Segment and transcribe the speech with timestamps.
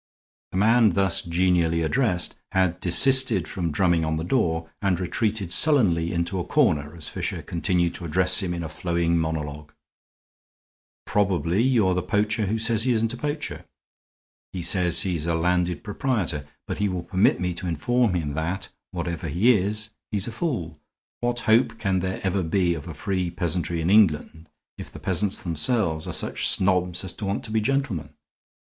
[0.51, 6.11] The man thus genially addressed had desisted from drumming on the door and retreated sullenly
[6.11, 9.73] into a corner as Fisher continued to address him in a flowing monologue.
[11.05, 13.63] "Probably you are the poacher who says he isn't a poacher.
[14.51, 18.69] He says he's a landed proprietor; but he will permit me to inform him that,
[18.89, 20.79] whatever he is, he's a fool.
[21.19, 24.49] What hope can there ever be of a free peasantry in England
[24.79, 28.09] if the peasants themselves are such snobs as to want to be gentlemen?